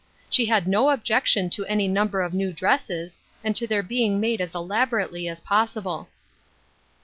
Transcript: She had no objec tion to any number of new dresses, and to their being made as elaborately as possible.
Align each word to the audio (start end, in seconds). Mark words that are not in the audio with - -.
She 0.31 0.47
had 0.47 0.67
no 0.67 0.89
objec 0.89 1.27
tion 1.27 1.51
to 1.51 1.65
any 1.67 1.87
number 1.87 2.23
of 2.23 2.33
new 2.33 2.51
dresses, 2.51 3.19
and 3.43 3.55
to 3.55 3.67
their 3.67 3.83
being 3.83 4.19
made 4.19 4.41
as 4.41 4.55
elaborately 4.55 5.27
as 5.27 5.39
possible. 5.41 6.07